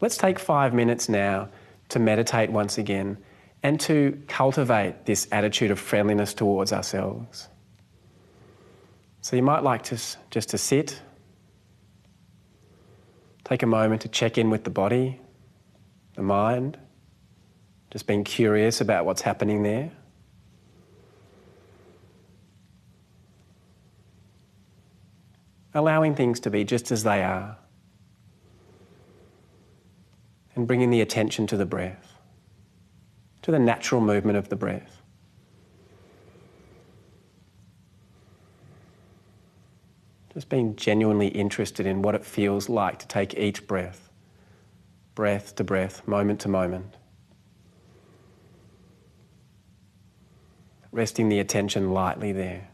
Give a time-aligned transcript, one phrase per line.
[0.00, 1.48] Let's take five minutes now
[1.88, 3.18] to meditate once again
[3.62, 7.48] and to cultivate this attitude of friendliness towards ourselves.
[9.22, 9.98] So you might like to
[10.30, 11.00] just to sit,
[13.44, 15.20] take a moment to check in with the body,
[16.14, 16.78] the mind,
[17.90, 19.90] just being curious about what's happening there.
[25.74, 27.58] Allowing things to be just as they are.
[30.56, 32.18] And bringing the attention to the breath,
[33.42, 35.02] to the natural movement of the breath.
[40.34, 44.10] Just being genuinely interested in what it feels like to take each breath,
[45.14, 46.96] breath to breath, moment to moment.
[50.96, 52.68] resting the attention lightly there.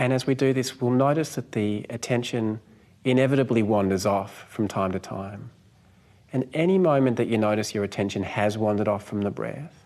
[0.00, 2.62] And as we do this, we'll notice that the attention
[3.04, 5.50] inevitably wanders off from time to time.
[6.32, 9.84] And any moment that you notice your attention has wandered off from the breath,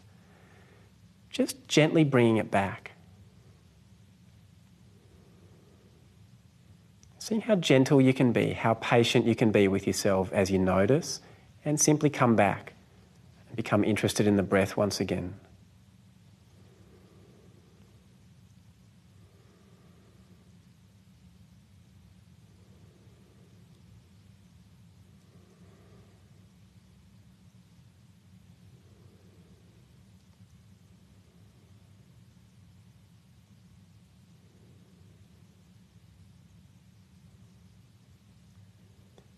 [1.30, 2.92] just gently bringing it back.
[7.18, 10.60] Seeing how gentle you can be, how patient you can be with yourself as you
[10.60, 11.22] notice,
[11.64, 12.74] and simply come back
[13.48, 15.34] and become interested in the breath once again.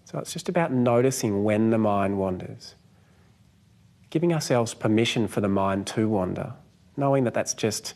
[0.07, 2.77] So it's just about noticing when the mind wanders,
[4.09, 6.53] giving ourselves permission for the mind to wander,
[6.97, 7.95] knowing that that's just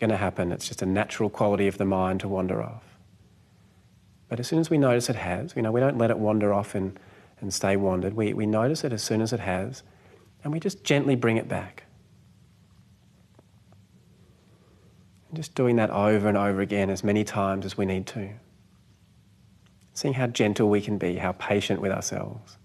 [0.00, 0.50] going to happen.
[0.50, 2.84] It's just a natural quality of the mind to wander off.
[4.30, 6.54] But as soon as we notice it has, you know, we don't let it wander
[6.54, 6.98] off and,
[7.42, 8.14] and stay wandered.
[8.14, 9.82] We, we notice it as soon as it has,
[10.42, 11.82] and we just gently bring it back.
[15.28, 18.30] And just doing that over and over again as many times as we need to
[19.98, 22.56] seeing how gentle we can be, how patient with ourselves.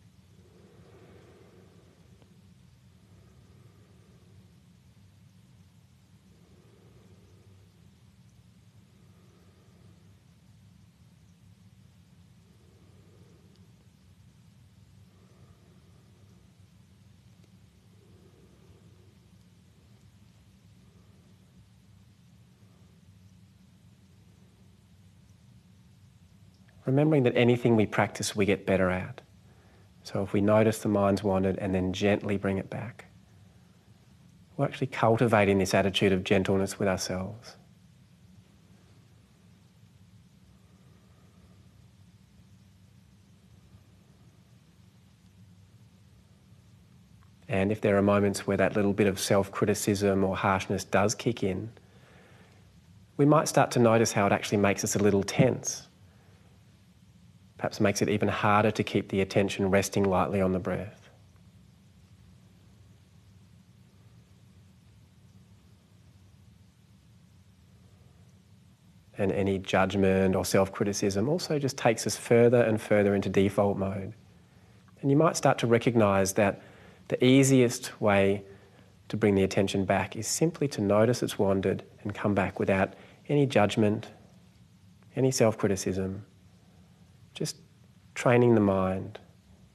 [26.86, 29.22] Remembering that anything we practice, we get better at.
[30.04, 33.06] So if we notice the mind's wandered and then gently bring it back,
[34.58, 37.56] we're actually cultivating this attitude of gentleness with ourselves.
[47.48, 51.14] And if there are moments where that little bit of self criticism or harshness does
[51.14, 51.70] kick in,
[53.16, 55.88] we might start to notice how it actually makes us a little tense
[57.64, 61.10] perhaps makes it even harder to keep the attention resting lightly on the breath.
[69.18, 73.78] And any judgment or self criticism also just takes us further and further into default
[73.78, 74.12] mode.
[75.02, 76.62] And you might start to recognize that
[77.08, 78.44] the easiest way
[79.08, 82.94] to bring the attention back is simply to notice it's wandered and come back without
[83.30, 84.10] any judgment,
[85.16, 86.26] any self criticism.
[87.34, 87.58] Just
[88.14, 89.20] training the mind,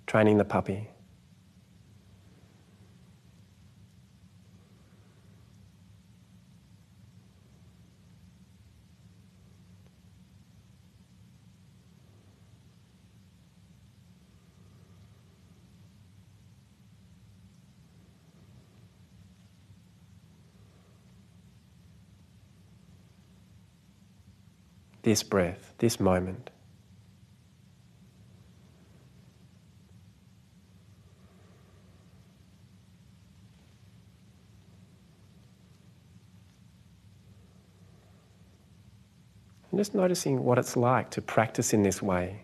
[0.06, 0.90] training the puppy.
[25.02, 26.50] This breath, this moment.
[39.78, 42.42] Just noticing what it's like to practice in this way.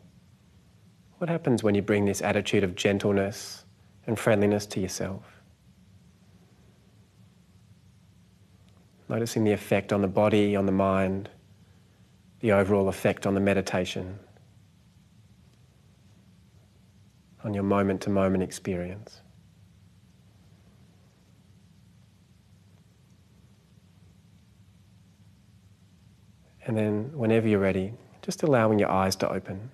[1.18, 3.64] What happens when you bring this attitude of gentleness
[4.06, 5.24] and friendliness to yourself?
[9.08, 11.28] Noticing the effect on the body, on the mind,
[12.38, 14.16] the overall effect on the meditation,
[17.42, 19.22] on your moment to moment experience.
[26.66, 29.70] And then, whenever you're ready, just allowing your eyes to open.